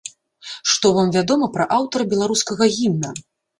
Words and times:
Што 0.71 0.91
вам 0.95 1.11
вядома 1.17 1.51
пра 1.59 1.69
аўтара 1.77 2.09
беларускага 2.17 2.73
гімна? 2.81 3.15